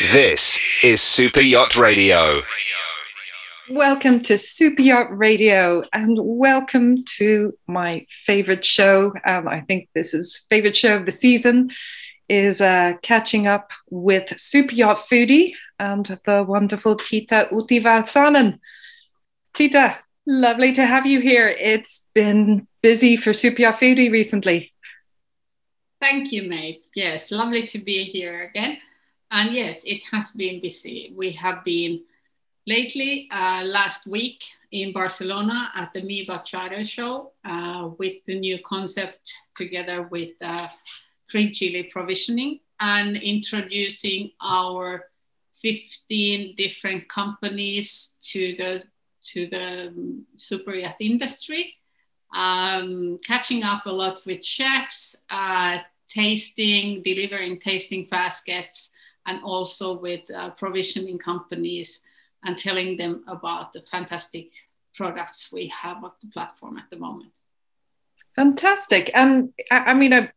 This 0.00 0.60
is 0.84 1.02
Super 1.02 1.40
Yacht 1.40 1.76
Radio. 1.76 2.42
Welcome 3.68 4.22
to 4.22 4.38
Super 4.38 4.80
Yacht 4.80 5.08
Radio 5.10 5.82
and 5.92 6.16
welcome 6.20 7.04
to 7.16 7.52
my 7.66 8.06
favorite 8.24 8.64
show. 8.64 9.12
Um, 9.24 9.48
I 9.48 9.62
think 9.62 9.88
this 9.96 10.14
is 10.14 10.46
favorite 10.50 10.76
show 10.76 10.94
of 10.94 11.04
the 11.04 11.10
season 11.10 11.70
is 12.28 12.60
uh, 12.60 12.92
catching 13.02 13.48
up 13.48 13.72
with 13.90 14.38
Super 14.38 14.72
Yacht 14.72 15.08
Foodie 15.10 15.54
and 15.80 16.16
the 16.24 16.44
wonderful 16.44 16.94
Tita 16.94 17.48
Utivalsanen. 17.50 18.60
Tita, 19.54 19.98
lovely 20.28 20.72
to 20.74 20.86
have 20.86 21.06
you 21.06 21.18
here. 21.18 21.48
It's 21.48 22.06
been 22.14 22.68
busy 22.82 23.16
for 23.16 23.34
Super 23.34 23.62
Yacht 23.62 23.80
Foodie 23.80 24.12
recently. 24.12 24.72
Thank 26.00 26.30
you, 26.30 26.48
mate. 26.48 26.84
Yes, 26.94 27.32
lovely 27.32 27.66
to 27.66 27.78
be 27.80 28.04
here 28.04 28.42
again. 28.44 28.78
And 29.30 29.54
yes, 29.54 29.84
it 29.84 30.02
has 30.10 30.32
been 30.32 30.60
busy. 30.60 31.12
We 31.16 31.32
have 31.32 31.64
been 31.64 32.02
lately, 32.66 33.28
uh, 33.30 33.62
last 33.64 34.06
week 34.06 34.44
in 34.72 34.92
Barcelona 34.92 35.70
at 35.74 35.92
the 35.92 36.02
MYBA 36.02 36.44
Charter 36.44 36.84
Show 36.84 37.32
uh, 37.44 37.90
with 37.98 38.24
the 38.26 38.38
new 38.38 38.58
concept 38.64 39.34
together 39.54 40.02
with 40.10 40.30
uh, 40.42 40.66
green 41.30 41.52
chili 41.52 41.84
provisioning 41.84 42.60
and 42.80 43.16
introducing 43.16 44.30
our 44.40 45.08
15 45.54 46.54
different 46.54 47.08
companies 47.08 48.16
to 48.22 48.54
the 48.56 48.84
to 49.20 49.46
the 49.48 50.24
super 50.36 50.74
yacht 50.74 50.96
industry 51.00 51.74
um, 52.34 53.18
catching 53.26 53.64
up 53.64 53.84
a 53.86 53.90
lot 53.90 54.20
with 54.26 54.44
chefs 54.44 55.24
uh, 55.30 55.78
tasting 56.06 57.02
delivering 57.02 57.58
tasting 57.58 58.06
baskets 58.06 58.94
and 59.28 59.42
also 59.44 60.00
with 60.00 60.22
uh, 60.34 60.50
provisioning 60.52 61.18
companies 61.18 62.06
and 62.44 62.56
telling 62.56 62.96
them 62.96 63.22
about 63.28 63.72
the 63.72 63.82
fantastic 63.82 64.50
products 64.94 65.52
we 65.52 65.66
have 65.66 66.02
at 66.02 66.12
the 66.22 66.28
platform 66.28 66.78
at 66.78 66.88
the 66.90 66.96
moment. 66.96 67.32
Fantastic. 68.34 69.10
And 69.14 69.52
I, 69.70 69.78
I 69.78 69.94
mean, 69.94 70.14
I, 70.14 70.30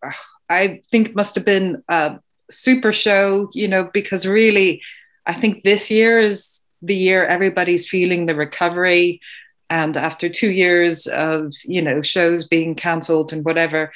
I 0.49 0.81
think 0.89 1.09
it 1.09 1.15
must 1.15 1.35
have 1.35 1.45
been 1.45 1.81
a 1.87 2.19
super 2.51 2.91
show, 2.91 3.49
you 3.53 3.67
know, 3.67 3.89
because 3.93 4.27
really, 4.27 4.81
I 5.25 5.35
think 5.35 5.63
this 5.63 5.89
year 5.89 6.19
is 6.19 6.61
the 6.81 6.95
year 6.95 7.25
everybody's 7.25 7.87
feeling 7.87 8.25
the 8.25 8.35
recovery. 8.35 9.21
And 9.69 9.95
after 9.95 10.27
two 10.27 10.51
years 10.51 11.07
of, 11.07 11.53
you 11.63 11.81
know, 11.81 12.01
shows 12.01 12.45
being 12.45 12.75
cancelled 12.75 13.31
and 13.31 13.45
whatever, 13.45 13.93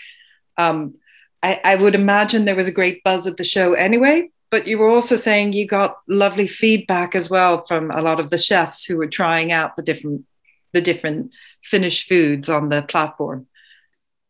um, 0.57 0.95
I, 1.43 1.59
I 1.65 1.75
would 1.75 1.95
imagine 1.95 2.45
there 2.45 2.55
was 2.55 2.69
a 2.69 2.71
great 2.79 3.03
buzz 3.03 3.27
at 3.27 3.35
the 3.35 3.43
show 3.43 3.73
anyway 3.73 4.29
but 4.51 4.67
you 4.67 4.77
were 4.77 4.89
also 4.89 5.15
saying 5.15 5.53
you 5.53 5.67
got 5.67 5.97
lovely 6.07 6.47
feedback 6.47 7.15
as 7.15 7.29
well 7.29 7.65
from 7.65 7.91
a 7.91 8.01
lot 8.01 8.19
of 8.19 8.29
the 8.29 8.37
chefs 8.37 8.85
who 8.85 8.97
were 8.97 9.07
trying 9.07 9.51
out 9.51 9.75
the 9.75 9.81
different 9.81 10.25
the 10.73 10.81
different 10.81 11.31
Finnish 11.63 12.07
foods 12.07 12.49
on 12.49 12.69
the 12.69 12.81
platform. 12.81 13.47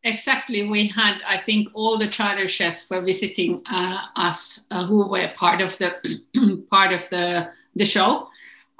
Exactly. 0.03 0.69
We 0.69 0.86
had, 0.88 1.17
I 1.27 1.38
think, 1.38 1.69
all 1.73 1.97
the 1.97 2.08
charter 2.08 2.47
chefs 2.47 2.88
were 2.88 3.02
visiting 3.02 3.63
uh, 3.66 3.99
us 4.16 4.67
uh, 4.69 4.86
who 4.86 5.09
were 5.09 5.31
part 5.36 5.61
of 5.61 5.75
the 5.80 6.63
part 6.71 6.93
of 6.93 7.09
the 7.09 7.49
the 7.75 7.86
show, 7.86 8.27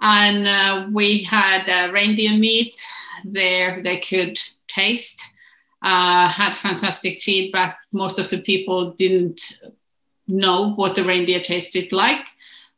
and 0.02 0.48
uh, 0.48 0.88
we 0.94 1.24
had 1.24 1.92
reindeer 1.92 2.38
meat 2.38 2.80
there. 3.24 3.82
They 3.82 3.98
could 3.98 4.40
taste. 4.68 5.24
Uh, 5.82 6.28
had 6.28 6.56
fantastic 6.56 7.20
feedback. 7.20 7.78
Most 7.94 8.18
of 8.18 8.30
the 8.30 8.42
people 8.42 8.94
didn't 8.94 9.42
know 10.28 10.74
what 10.76 10.96
the 10.96 11.04
reindeer 11.04 11.40
tasted 11.40 11.92
like. 11.92 12.26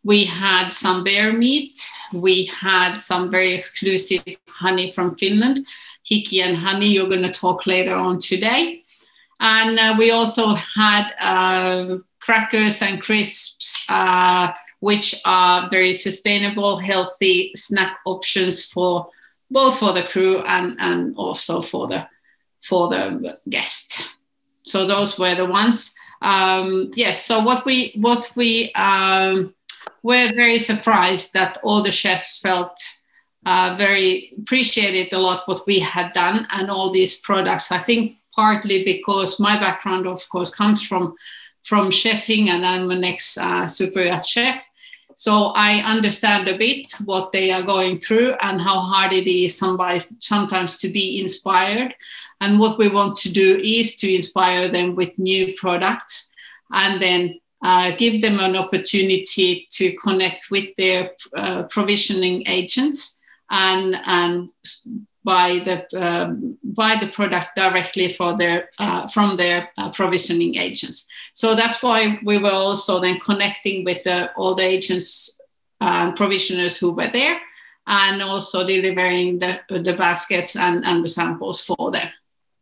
We 0.03 0.23
had 0.23 0.69
some 0.69 1.03
bear 1.03 1.33
meat. 1.33 1.79
We 2.13 2.45
had 2.45 2.95
some 2.95 3.29
very 3.29 3.53
exclusive 3.53 4.23
honey 4.47 4.91
from 4.91 5.15
Finland, 5.15 5.65
Hiki 6.09 6.41
and 6.41 6.55
honey. 6.55 6.87
You're 6.87 7.09
going 7.09 7.23
to 7.23 7.31
talk 7.31 7.67
later 7.67 7.95
on 7.95 8.19
today. 8.19 8.81
And 9.39 9.77
uh, 9.77 9.95
we 9.97 10.11
also 10.11 10.55
had 10.55 11.13
uh, 11.21 11.97
crackers 12.21 12.81
and 12.81 13.01
crisps, 13.01 13.85
uh, 13.89 14.51
which 14.79 15.15
are 15.25 15.69
very 15.69 15.93
sustainable, 15.93 16.79
healthy 16.79 17.51
snack 17.55 17.97
options 18.05 18.65
for 18.65 19.07
both 19.51 19.79
for 19.79 19.93
the 19.93 20.03
crew 20.03 20.39
and, 20.39 20.75
and 20.79 21.15
also 21.15 21.61
for 21.61 21.87
the 21.87 22.07
for 22.61 22.89
the 22.89 23.37
guest. 23.49 24.09
So 24.65 24.85
those 24.85 25.17
were 25.17 25.35
the 25.35 25.45
ones 25.45 25.96
um, 26.21 26.91
yes 26.95 27.25
so 27.25 27.43
what 27.43 27.65
we 27.65 27.93
what 27.95 28.31
we 28.35 28.71
um, 28.73 29.53
were 30.03 30.29
very 30.35 30.57
surprised 30.57 31.33
that 31.33 31.57
all 31.63 31.83
the 31.83 31.91
chefs 31.91 32.39
felt 32.39 32.77
uh, 33.45 33.75
very 33.77 34.33
appreciated 34.39 35.13
a 35.13 35.17
lot 35.17 35.41
what 35.45 35.61
we 35.67 35.79
had 35.79 36.11
done 36.11 36.45
and 36.51 36.69
all 36.69 36.91
these 36.91 37.21
products. 37.21 37.71
I 37.71 37.77
think 37.77 38.17
partly 38.37 38.83
because 38.83 39.39
my 39.39 39.59
background 39.59 40.07
of 40.07 40.27
course 40.29 40.53
comes 40.53 40.85
from 40.85 41.15
from 41.63 41.89
chefing 41.89 42.47
and 42.47 42.65
i'm 42.65 42.89
an 42.91 43.03
ex 43.03 43.37
uh, 43.37 43.67
super 43.67 44.07
chef 44.23 44.66
so 45.19 45.51
I 45.55 45.79
understand 45.79 46.47
a 46.47 46.59
bit 46.59 46.85
what 47.05 47.31
they 47.31 47.49
are 47.51 47.63
going 47.63 47.97
through 47.97 48.33
and 48.43 48.61
how 48.61 48.79
hard 48.79 49.13
it 49.13 49.27
is 49.27 49.57
sometimes 49.57 50.77
to 50.77 50.89
be 50.89 51.19
inspired. 51.19 51.95
And 52.39 52.59
what 52.59 52.77
we 52.77 52.87
want 52.87 53.17
to 53.17 53.33
do 53.33 53.59
is 53.63 53.95
to 53.95 54.13
inspire 54.13 54.67
them 54.67 54.95
with 54.95 55.17
new 55.17 55.55
products 55.57 56.35
and 56.71 57.01
then 57.01 57.39
uh, 57.63 57.93
give 57.97 58.21
them 58.21 58.39
an 58.39 58.55
opportunity 58.55 59.67
to 59.71 59.95
connect 59.95 60.51
with 60.51 60.75
their 60.75 61.09
uh, 61.35 61.63
provisioning 61.63 62.43
agents 62.45 63.19
and, 63.49 63.95
and 64.05 64.51
buy 65.27 65.59
the 65.67 65.77
um, 66.05 66.57
buy 66.63 66.95
the 67.01 67.11
product 67.17 67.49
directly 67.55 68.07
for 68.17 68.37
their 68.37 68.69
uh, 68.79 69.07
from 69.09 69.35
their 69.35 69.69
uh, 69.77 69.91
provisioning 69.91 70.55
agents. 70.55 71.07
So 71.33 71.53
that's 71.53 71.83
why 71.83 72.17
we 72.23 72.37
were 72.41 72.57
also 72.67 73.01
then 73.01 73.19
connecting 73.19 73.83
with 73.83 74.01
the, 74.03 74.31
all 74.37 74.55
the 74.55 74.63
agents 74.63 75.37
and 75.81 76.15
provisioners 76.15 76.79
who 76.79 76.93
were 76.93 77.11
there, 77.11 77.37
and 77.87 78.21
also 78.21 78.65
delivering 78.65 79.39
the 79.39 79.59
the 79.67 79.95
baskets 79.97 80.55
and, 80.55 80.85
and 80.85 81.03
the 81.03 81.09
samples 81.09 81.61
for 81.61 81.91
them. 81.91 82.09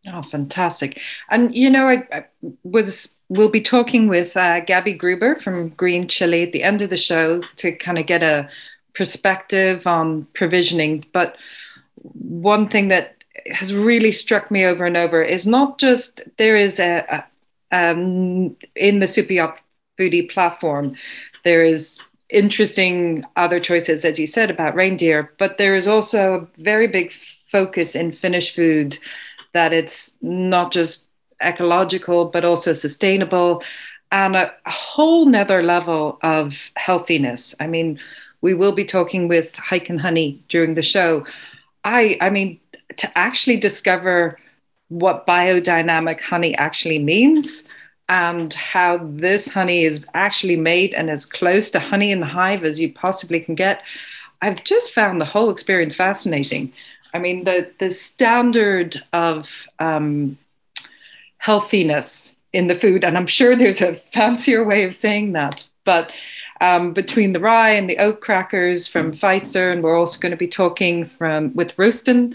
Oh, 0.07 0.23
fantastic! 0.23 0.99
And 1.29 1.55
you 1.55 1.69
know, 1.69 1.87
I, 1.87 1.97
I 2.11 2.25
was 2.63 3.15
we'll 3.29 3.49
be 3.49 3.61
talking 3.61 4.07
with 4.07 4.35
uh, 4.35 4.61
Gabby 4.61 4.93
Gruber 4.93 5.35
from 5.35 5.69
Green 5.69 6.07
Chili 6.07 6.41
at 6.43 6.51
the 6.51 6.63
end 6.63 6.81
of 6.81 6.89
the 6.89 6.97
show 6.97 7.43
to 7.57 7.71
kind 7.77 7.99
of 7.99 8.07
get 8.07 8.23
a 8.23 8.49
perspective 8.95 9.85
on 9.85 10.25
provisioning, 10.33 11.05
but 11.13 11.37
one 12.13 12.67
thing 12.67 12.89
that 12.89 13.23
has 13.51 13.73
really 13.73 14.11
struck 14.11 14.49
me 14.49 14.66
over 14.66 14.85
and 14.85 14.97
over 14.97 15.21
is 15.21 15.45
not 15.45 15.77
just 15.77 16.21
there 16.38 16.55
is 16.55 16.79
a, 16.79 17.05
a 17.09 17.23
um, 17.71 18.55
in 18.75 18.99
the 18.99 19.27
Yacht 19.29 19.59
Foodie 19.99 20.29
platform, 20.29 20.95
there 21.44 21.63
is 21.63 21.99
interesting 22.29 23.25
other 23.35 23.59
choices, 23.59 24.05
as 24.05 24.17
you 24.17 24.27
said, 24.27 24.49
about 24.49 24.75
reindeer, 24.75 25.33
but 25.38 25.57
there 25.57 25.75
is 25.75 25.88
also 25.88 26.33
a 26.33 26.61
very 26.61 26.88
big 26.88 27.11
focus 27.51 27.95
in 27.95 28.11
Finnish 28.11 28.55
food 28.55 28.97
that 29.53 29.73
it's 29.73 30.17
not 30.21 30.71
just 30.71 31.07
ecological, 31.44 32.25
but 32.25 32.45
also 32.45 32.73
sustainable 32.73 33.63
and 34.11 34.35
a, 34.35 34.53
a 34.65 34.71
whole 34.71 35.25
nother 35.25 35.63
level 35.63 36.19
of 36.21 36.69
healthiness. 36.75 37.55
I 37.59 37.67
mean, 37.67 37.99
we 38.41 38.53
will 38.53 38.71
be 38.71 38.85
talking 38.85 39.27
with 39.27 39.55
Hike 39.55 39.89
and 39.89 39.99
Honey 39.99 40.44
during 40.49 40.75
the 40.75 40.83
show 40.83 41.25
I, 41.85 42.18
I 42.19 42.29
mean, 42.29 42.59
to 42.97 43.18
actually 43.18 43.57
discover 43.57 44.38
what 44.90 45.25
biodynamic 45.25 46.19
honey 46.19 46.56
actually 46.56 47.00
means 47.00 47.68
and 48.09 48.53
how 48.53 48.97
this 48.97 49.47
honey 49.47 49.84
is 49.85 50.03
actually 50.13 50.57
made 50.57 50.94
and 50.94 51.09
as 51.09 51.25
close 51.25 51.72
to 51.72 51.79
honey 51.79 52.12
in 52.12 52.19
the 52.19 52.25
hive 52.25 52.63
as 52.63 52.80
you 52.80 52.92
possibly 52.92 53.39
can 53.39 53.56
get, 53.56 53.81
I've 54.42 54.63
just 54.63 54.92
found 54.92 55.19
the 55.21 55.25
whole 55.25 55.50
experience 55.50 55.95
fascinating. 55.95 56.74
I 57.13 57.19
mean, 57.19 57.45
the 57.45 57.71
the 57.80 57.89
standard 57.89 59.01
of 59.13 59.65
um, 59.80 60.38
healthiness 61.38 62.38
in 62.54 62.68
the 62.68 62.75
food, 62.75 63.04
and 63.04 63.18
I'm 63.18 63.27
sure 63.27 63.56
there's 63.56 63.81
a 63.81 63.95
fancier 64.13 64.63
way 64.63 64.83
of 64.83 64.95
saying 64.95 65.33
that, 65.33 65.68
but 65.83 66.12
um, 66.62 66.94
between 66.94 67.34
the 67.34 67.40
rye 67.40 67.72
and 67.72 67.90
the 67.90 67.98
oat 67.98 68.22
crackers 68.22 68.88
from 68.88 69.13
Fazer, 69.13 69.72
and 69.72 69.84
we're 69.84 69.98
also 69.98 70.19
going 70.19 70.31
to 70.31 70.38
be 70.38 70.48
talking 70.48 71.06
from 71.06 71.54
with 71.54 71.75
Roaston 71.78 72.34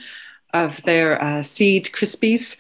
of 0.53 0.83
their 0.83 1.23
uh, 1.23 1.43
seed 1.43 1.87
crispies. 1.87 2.59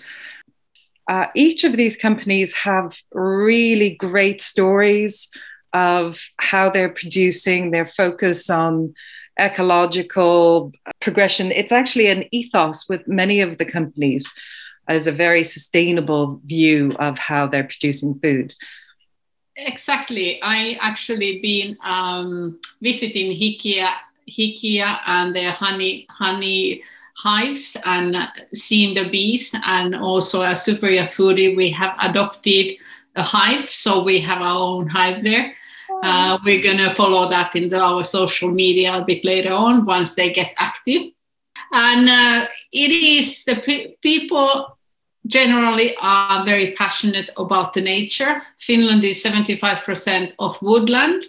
Uh, 1.08 1.26
each 1.34 1.64
of 1.64 1.76
these 1.76 1.96
companies 1.96 2.54
have 2.54 2.96
really 3.12 3.90
great 3.90 4.40
stories 4.40 5.28
of 5.72 6.20
how 6.38 6.70
they're 6.70 6.88
producing, 6.88 7.70
their 7.70 7.86
focus 7.86 8.48
on 8.48 8.94
ecological 9.38 10.72
progression. 11.00 11.50
It's 11.52 11.72
actually 11.72 12.08
an 12.08 12.24
ethos 12.32 12.88
with 12.88 13.06
many 13.08 13.40
of 13.40 13.58
the 13.58 13.64
companies 13.64 14.32
as 14.88 15.06
a 15.06 15.12
very 15.12 15.44
sustainable 15.44 16.40
view 16.44 16.92
of 16.98 17.18
how 17.18 17.46
they're 17.46 17.64
producing 17.64 18.18
food. 18.20 18.52
Exactly. 19.66 20.40
I 20.42 20.78
actually 20.80 21.40
been 21.40 21.76
um, 21.84 22.58
visiting 22.80 23.32
Hikia, 23.32 23.90
Hikia 24.28 24.98
and 25.06 25.34
the 25.34 25.50
honey 25.50 26.06
honey 26.10 26.82
hives 27.14 27.76
and 27.84 28.16
seeing 28.54 28.94
the 28.94 29.10
bees. 29.10 29.54
And 29.66 29.94
also 29.94 30.42
as 30.42 30.64
Super 30.64 30.86
Foodie, 30.86 31.56
we 31.56 31.70
have 31.70 31.94
adopted 32.02 32.76
a 33.16 33.22
hive, 33.22 33.68
so 33.68 34.04
we 34.04 34.20
have 34.20 34.40
our 34.40 34.76
own 34.76 34.88
hive 34.88 35.22
there. 35.22 35.52
Uh, 36.02 36.38
we're 36.44 36.62
to 36.62 36.94
follow 36.94 37.28
that 37.28 37.54
into 37.56 37.78
our 37.78 38.04
social 38.04 38.50
media 38.50 38.94
a 38.94 39.04
bit 39.04 39.24
later 39.24 39.52
on 39.52 39.84
once 39.84 40.14
they 40.14 40.32
get 40.32 40.54
active. 40.56 41.12
And 41.72 42.08
uh, 42.08 42.46
it 42.72 42.90
is 42.90 43.44
the 43.44 43.60
pe- 43.64 43.96
people 44.00 44.78
generally 45.26 45.94
are 46.00 46.44
very 46.44 46.74
passionate 46.76 47.30
about 47.36 47.72
the 47.72 47.80
nature. 47.80 48.42
Finland 48.58 49.04
is 49.04 49.22
75% 49.22 50.32
of 50.38 50.60
woodland, 50.62 51.24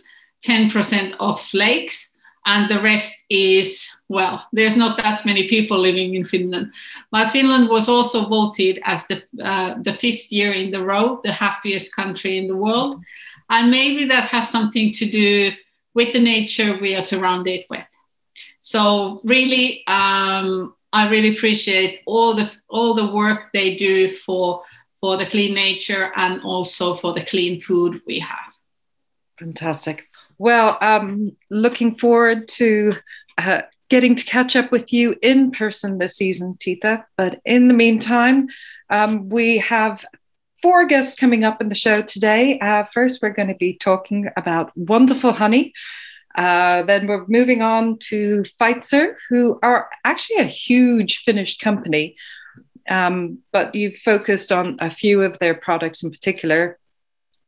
10% 0.46 1.16
of 1.20 1.54
lakes, 1.54 2.18
and 2.46 2.70
the 2.70 2.82
rest 2.82 3.26
is, 3.30 3.88
well, 4.10 4.48
there's 4.52 4.76
not 4.76 4.98
that 4.98 5.26
many 5.26 5.48
people 5.48 5.78
living 5.78 6.16
in 6.16 6.26
Finland. 6.26 6.74
But 7.12 7.30
Finland 7.30 7.70
was 7.70 7.88
also 7.88 8.28
voted 8.28 8.80
as 8.84 9.06
the, 9.08 9.24
uh, 9.44 9.76
the 9.84 9.94
fifth 9.94 10.32
year 10.32 10.52
in 10.52 10.72
the 10.72 10.84
row, 10.84 11.20
the 11.24 11.32
happiest 11.32 11.96
country 11.96 12.40
in 12.40 12.48
the 12.48 12.58
world. 12.58 13.00
And 13.50 13.70
maybe 13.70 14.06
that 14.06 14.30
has 14.30 14.50
something 14.50 14.92
to 14.94 15.06
do 15.06 15.52
with 15.94 16.14
the 16.14 16.20
nature 16.20 16.80
we 16.82 16.96
are 16.96 17.04
surrounded 17.04 17.62
with. 17.70 17.86
So 18.62 19.22
really, 19.24 19.84
um, 19.86 20.74
I 20.94 21.10
really 21.10 21.36
appreciate 21.36 22.02
all 22.06 22.34
the 22.34 22.54
all 22.70 22.94
the 22.94 23.14
work 23.14 23.52
they 23.54 23.76
do 23.76 24.10
for 24.10 24.64
for 25.00 25.18
the 25.18 25.26
clean 25.26 25.56
nature 25.56 26.12
and 26.16 26.42
also 26.44 26.94
for 26.94 27.14
the 27.14 27.26
clean 27.26 27.60
food 27.60 28.02
we 28.06 28.20
have. 28.20 28.54
Fantastic. 29.40 30.08
Well, 30.38 30.78
um, 30.82 31.36
looking 31.50 31.96
forward 31.96 32.48
to 32.50 32.96
uh, 33.38 33.62
getting 33.90 34.16
to 34.16 34.26
catch 34.26 34.56
up 34.56 34.72
with 34.72 34.94
you 34.94 35.16
in 35.22 35.52
person 35.52 35.98
this 35.98 36.16
season, 36.16 36.58
Tita. 36.60 37.06
But 37.18 37.42
in 37.46 37.68
the 37.68 37.74
meantime, 37.74 38.48
um, 38.90 39.30
we 39.30 39.58
have 39.60 40.06
four 40.62 40.86
guests 40.86 41.20
coming 41.20 41.44
up 41.44 41.62
in 41.62 41.70
the 41.70 41.76
show 41.76 42.02
today. 42.02 42.60
Uh, 42.60 42.84
first, 42.94 43.22
we're 43.22 43.34
going 43.34 43.48
to 43.48 43.56
be 43.56 43.74
talking 43.74 44.30
about 44.38 44.72
wonderful 44.78 45.34
honey. 45.34 45.74
Uh, 46.36 46.84
then 46.84 47.08
we're 47.08 47.26
moving 47.28 47.62
on 47.62 47.98
to 47.98 48.44
Fazer, 48.60 49.16
who 49.30 49.60
are 49.64 49.90
actually 50.06 50.38
a 50.38 50.44
huge 50.44 51.20
Finnish 51.20 51.58
company, 51.58 52.16
um, 52.90 53.40
but 53.52 53.74
you've 53.76 53.98
focused 53.98 54.52
on 54.52 54.78
a 54.80 54.90
few 54.90 55.22
of 55.22 55.38
their 55.40 55.54
products 55.54 56.04
in 56.04 56.12
particular. 56.12 56.78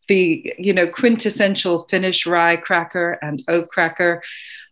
The 0.10 0.54
you 0.58 0.74
know 0.74 0.88
quintessential 0.88 1.88
Finnish 1.90 2.26
rye 2.26 2.58
cracker 2.58 3.18
and 3.22 3.42
oat 3.48 3.70
cracker, 3.70 4.22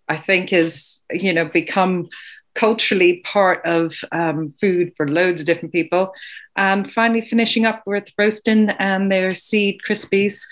I 0.09 0.17
think, 0.17 0.49
has 0.49 1.01
you 1.11 1.33
know 1.33 1.45
become 1.45 2.09
culturally 2.53 3.21
part 3.23 3.65
of 3.65 3.95
um, 4.11 4.53
food 4.59 4.93
for 4.97 5.07
loads 5.07 5.41
of 5.41 5.47
different 5.47 5.73
people. 5.73 6.13
And 6.55 6.91
finally, 6.91 7.21
finishing 7.21 7.65
up 7.65 7.83
with 7.85 8.09
Roastin 8.19 8.75
and 8.77 9.11
their 9.11 9.35
seed 9.35 9.79
crispies. 9.87 10.43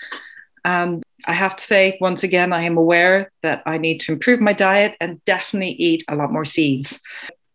And 0.64 1.02
I 1.26 1.32
have 1.32 1.56
to 1.56 1.64
say, 1.64 1.98
once 2.00 2.22
again, 2.22 2.52
I 2.52 2.62
am 2.62 2.76
aware 2.76 3.30
that 3.42 3.62
I 3.66 3.78
need 3.78 4.00
to 4.00 4.12
improve 4.12 4.40
my 4.40 4.52
diet 4.52 4.96
and 5.00 5.24
definitely 5.24 5.72
eat 5.72 6.04
a 6.08 6.16
lot 6.16 6.32
more 6.32 6.44
seeds. 6.44 7.00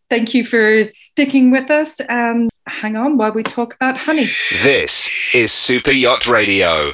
Thank 0.09 0.33
you 0.33 0.45
for 0.45 0.83
sticking 0.91 1.51
with 1.51 1.71
us 1.71 1.99
and 2.01 2.49
hang 2.67 2.95
on 2.95 3.17
while 3.17 3.31
we 3.31 3.43
talk 3.43 3.73
about 3.73 3.97
honey. 3.97 4.29
This 4.63 5.09
is 5.33 5.51
Super 5.51 5.91
Yacht 5.91 6.27
Radio. 6.27 6.91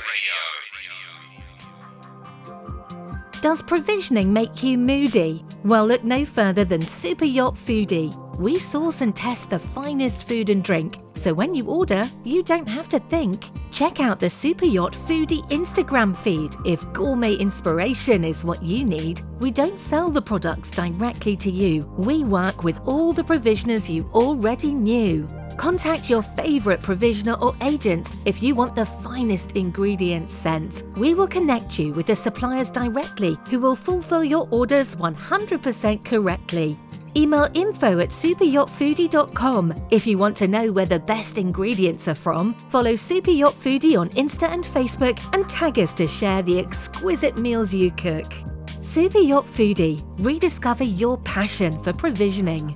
Does 3.42 3.62
provisioning 3.64 4.32
make 4.32 4.62
you 4.62 4.78
moody? 4.78 5.44
Well, 5.64 5.88
look 5.88 6.04
no 6.04 6.26
further 6.26 6.64
than 6.64 6.86
Super 6.86 7.26
Yacht 7.26 7.56
Foodie. 7.56 8.16
We 8.38 8.58
source 8.60 9.02
and 9.02 9.16
test 9.16 9.50
the 9.50 9.60
finest 9.60 10.28
food 10.28 10.50
and 10.50 10.64
drink, 10.64 10.98
so 11.16 11.34
when 11.34 11.54
you 11.54 11.66
order, 11.68 12.10
you 12.24 12.44
don't 12.44 12.68
have 12.68 12.88
to 12.90 13.00
think. 13.00 13.46
Check 13.72 14.00
out 14.00 14.20
the 14.20 14.30
Super 14.30 14.66
Yacht 14.66 14.94
Foodie 14.94 15.48
Instagram 15.50 16.16
feed 16.16 16.56
if 16.66 16.92
gourmet 16.94 17.34
inspiration 17.36 18.24
is 18.24 18.44
what 18.44 18.64
you 18.64 18.84
need. 18.84 19.22
We 19.40 19.52
don't 19.52 19.80
sell 19.80 20.10
the 20.10 20.22
products 20.22 20.72
directly 20.72 21.36
to 21.38 21.52
you, 21.52 21.84
we 21.98 22.24
work 22.24 22.64
with 22.64 22.80
all 22.86 23.14
the 23.14 23.24
provisioners 23.24 23.90
you 23.90 24.10
already 24.14 24.72
knew. 24.72 25.28
Contact 25.62 26.10
your 26.10 26.24
favourite 26.24 26.82
provisioner 26.82 27.34
or 27.34 27.56
agent 27.62 28.16
if 28.26 28.42
you 28.42 28.56
want 28.56 28.74
the 28.74 28.84
finest 28.84 29.52
ingredients 29.52 30.34
sent. 30.34 30.84
We 30.98 31.14
will 31.14 31.28
connect 31.28 31.78
you 31.78 31.94
with 31.94 32.08
the 32.08 32.16
suppliers 32.16 32.72
directly 32.72 33.38
who 33.48 33.60
will 33.60 33.76
fulfill 33.76 34.24
your 34.24 34.48
orders 34.50 34.96
100% 34.96 36.04
correctly. 36.04 36.80
Email 37.16 37.48
info 37.54 38.00
at 38.00 38.10
superyachtfoodie.com 38.10 39.86
if 39.92 40.08
you 40.08 40.18
want 40.18 40.36
to 40.38 40.48
know 40.48 40.72
where 40.72 40.88
the 40.88 40.98
best 40.98 41.38
ingredients 41.38 42.08
are 42.08 42.16
from. 42.16 42.56
Follow 42.72 42.96
Super 42.96 43.30
Yacht 43.30 43.54
Foodie 43.54 44.00
on 44.00 44.10
Insta 44.22 44.50
and 44.50 44.64
Facebook 44.64 45.20
and 45.36 45.48
tag 45.48 45.78
us 45.78 45.94
to 45.94 46.08
share 46.08 46.42
the 46.42 46.58
exquisite 46.58 47.38
meals 47.38 47.72
you 47.72 47.92
cook. 47.92 48.34
Super 48.80 49.20
Yacht 49.20 49.46
Foodie, 49.46 50.04
rediscover 50.26 50.86
your 50.86 51.20
passion 51.20 51.72
for 51.84 51.94
provisioning. 51.94 52.76